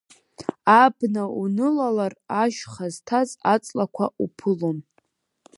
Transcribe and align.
Абна 0.83 1.23
унылалар 1.41 2.13
ашьха 2.43 2.87
зҭаз 2.93 3.29
аҵлақәа 3.53 4.05
уԥылон! 4.23 4.77